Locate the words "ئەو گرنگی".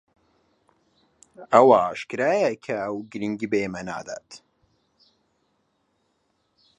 2.83-3.49